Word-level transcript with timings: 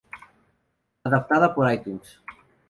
Adaptada 1.03 1.53
por 1.53 1.69
iTunes. 1.71 2.09